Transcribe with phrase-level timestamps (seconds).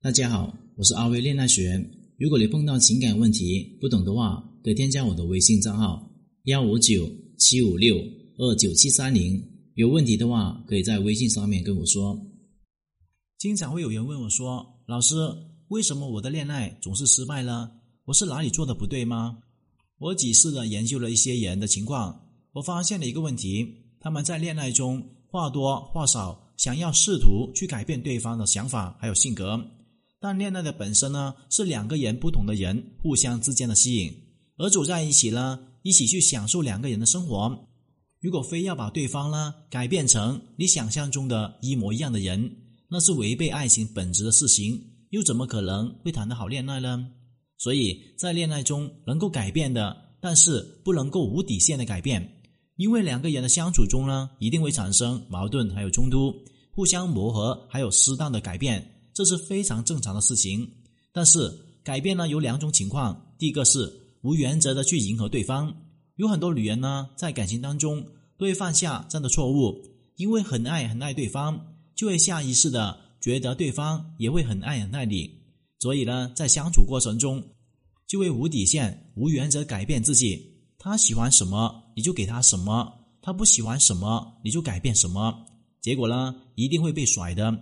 [0.00, 1.84] 大家好，我是阿威恋爱学。
[2.18, 6.08] 如果你碰到情感问题不懂的话，可以添加我的微信账号
[6.44, 7.96] 幺五九七五六
[8.36, 9.42] 二九七三零。
[9.74, 12.16] 有问题的话，可以在微信上面跟我说。
[13.38, 15.16] 经常会有人问我说：“老师，
[15.66, 17.68] 为什么我的恋爱总是失败呢？
[18.04, 19.38] 我是哪里做的不对吗？”
[19.98, 23.66] 我几次的研究了一些人的情况，我发现了一个问题：
[23.98, 29.60] 他们在恋爱中话多话少想要试图去改变对方的想法还有性格。
[30.20, 34.12] 但恋爱的本身呢，是两个人不同的人互相之间的吸引，
[34.56, 37.66] 而走在一起呢，一起去享受两个人的生活。
[38.20, 42.50] 如果非要把对方呢改变成你想象中的一模一样的人，
[42.90, 47.06] 那是违背爱情本质的事情，又怎么可能会谈得好恋爱呢？
[47.56, 52.42] 所以在恋爱中能够改变的，但是不能够无底线的改变，
[52.74, 56.34] 因为两个人的相处中呢，一定会产生矛盾还有冲突，
[56.72, 58.84] 互相磨合还有适当的改变。
[59.18, 60.70] 这是非常正常的事情，
[61.12, 63.34] 但是改变呢有两种情况。
[63.36, 63.92] 第一个是
[64.22, 65.74] 无原则的去迎合对方，
[66.14, 68.00] 有很多女人呢在感情当中
[68.38, 69.84] 都会犯下这样的错误，
[70.14, 71.60] 因为很爱很爱对方，
[71.96, 75.28] 就会下意识的觉得对方也会很爱很爱你，
[75.80, 77.42] 所以呢在相处过程中
[78.06, 80.40] 就会无底线、无原则改变自己。
[80.78, 82.88] 他喜欢什么你就给他什么，
[83.20, 85.44] 他不喜欢什么你就改变什么，
[85.80, 87.52] 结果呢一定会被甩的。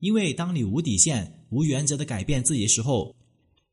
[0.00, 3.14] 因为当你无底线、无原则的改变自己的时候，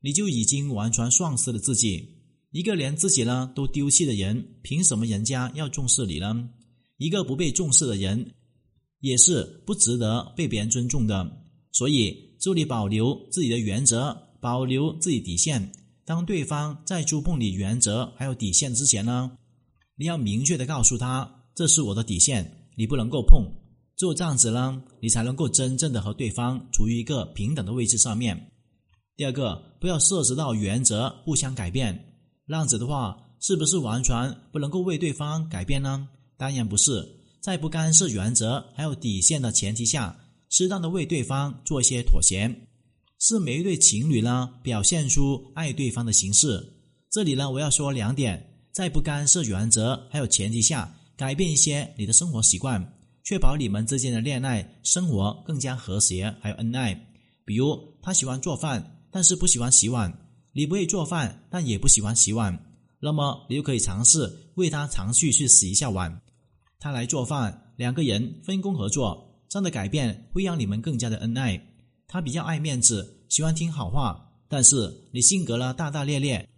[0.00, 2.16] 你就已经完全丧失了自己。
[2.50, 6.48] 一个连自己呢都丢弃的人，凭什么人家要重视你呢？
[6.98, 8.34] 一个不被重视的人，
[9.00, 11.44] 也是不值得被别人尊重的。
[11.72, 15.72] 所以，祝你保留自己的原则，保留自己底线。
[16.04, 19.30] 当对方在触碰你原则还有底线之前呢，
[19.96, 23.44] 你要明确的告诉他：“这是我的底线，你不能够碰。”
[23.98, 28.50] 只有这样子呢，你才能够真正的和对方处于一个平等的位置上面。
[29.16, 32.14] 第二个，不要涉及到原则互相改变，
[32.46, 36.08] 那样子的话，是不是完全不能够为对方改变呢？
[36.36, 37.04] 当然不是，
[37.42, 40.16] 在不干涉原则还有底线的前提下，
[40.48, 42.48] 适当的为对方做一些妥协，
[43.18, 46.64] 是每一对情侣呢表现出爱对方的形式。
[47.10, 52.94] 这里呢，我要说两点，在不干涉原则还有前提下，改变一些你的生活习惯。
[53.28, 56.98] 确保你们之间的恋爱生活更加和谐，还有恩爱。
[57.44, 60.10] 比如，他喜欢做饭，但是不喜欢洗碗；
[60.54, 62.58] 你不会做饭，但也不喜欢洗碗。
[63.00, 66.22] 那么，你就可以尝试为他尝试去洗一下碗，
[66.78, 71.62] 他来做饭，两个人分工合作，这样的改变会让你们更加的恩爱。
[72.06, 76.48] 他比较爱面子，喜欢听好话，但是你性格呢大大咧咧，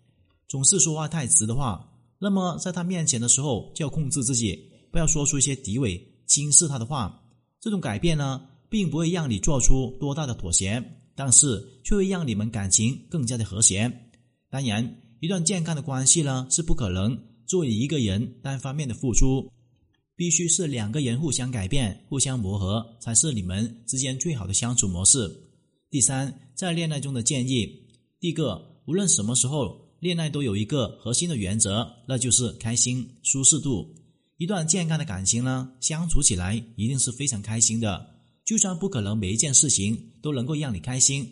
[0.46, 1.84] 总是说话太直的话，
[2.20, 6.06] 那么在他面前的时候就要控制自己，不要说出一些诋毁。
[6.30, 7.24] 轻视他的话，
[7.60, 10.80] 这种改变呢，并不会让你做出多大的妥协，
[11.16, 13.90] 但是却会让你们感情更加的和谐。
[14.48, 19.50] 当然，一段健康的关系呢，是不可能作为一个人单方面的付出，
[20.14, 25.28] 必须是两个人互相改变、互相磨合，才是你们之间最好的相处模式。
[25.90, 27.66] 第三，在恋爱中的建议，
[28.20, 33.92] 第一个，无论什么时候，恋爱都有一个核心的原则，那就是开心、舒适度。
[34.40, 38.06] 一段健康的感情呢，相处起来一定是非常开心的。
[38.46, 41.30] 就算不可能每一件事情都能够让你开心，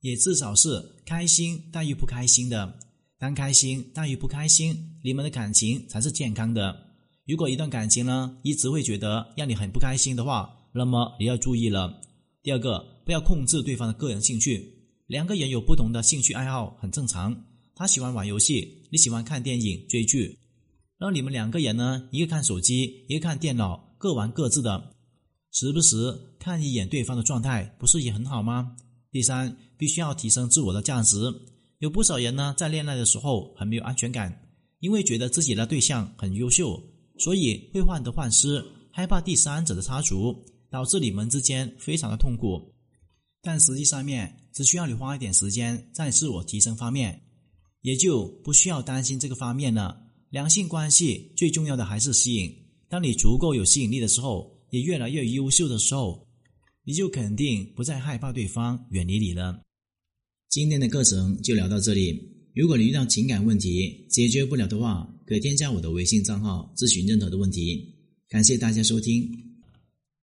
[0.00, 2.78] 也至少是开心大于不开心的。
[3.18, 6.74] 当开心大于不开心，你们的感情才是健康的。
[7.26, 12.00] 如果一段感情呢，一直会觉得让你很不开心的话，那么你要注意了。
[12.42, 14.72] 第二个，不要控制对方的个人兴趣。
[15.06, 17.44] 两个人有不同的兴趣爱好很正常。
[17.74, 20.38] 他喜欢玩游戏，你喜欢看电影、追剧。
[20.98, 24.96] 让你们两个人呢，一个看手机，一个看电脑，各玩各自的，
[25.52, 28.76] 时不时看一眼对方的状态，不是也很好吗？
[29.12, 31.16] 第三，必须要提升自我的价值。
[31.78, 34.42] 有不少人呢，在恋爱的时候很没有安全感，
[34.80, 36.82] 因为觉得自己的对象很优秀，
[37.18, 40.34] 所以会患得患失，害怕第三者的插足，
[40.68, 42.74] 导致你们之间非常的痛苦。
[43.40, 47.22] 但实际上面，只需要你花一点时间在自我提升方面，
[47.82, 50.07] 也就不需要担心这个方面了。
[50.30, 52.54] 两性关系最重要的还是吸引。
[52.88, 56.26] 当你足够有吸引力的时候，也越来越优秀的时候，
[56.84, 59.62] 你就肯定不再害怕对方远离你了。
[60.50, 62.18] 今天的课程就聊到这里。
[62.54, 67.94] 如果你遇到情感问题解决不了的话，可添加我的微信账号咨询任何的问题。
[68.28, 69.47] 感谢大家收听。